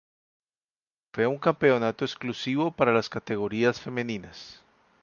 [1.13, 4.63] Fue un campeonato exclusivo para las categorías femeninas.